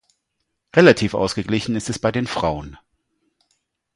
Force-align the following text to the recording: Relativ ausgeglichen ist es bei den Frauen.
Relativ 0.75 1.13
ausgeglichen 1.13 1.75
ist 1.75 1.87
es 1.91 1.99
bei 1.99 2.11
den 2.11 2.25
Frauen. 2.25 2.75